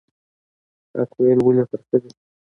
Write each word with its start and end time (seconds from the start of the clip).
حق 0.95 1.11
ویل 1.19 1.39
ولې 1.45 1.63
ترخه 1.71 1.97
دي؟ 2.01 2.09